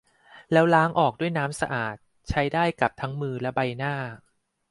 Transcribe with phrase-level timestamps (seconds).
[0.51, 1.95] แล้วล้างออกด้วยน้ำสะอาด
[2.29, 3.93] ใช้ได้กับทั้งมือและใบหน้า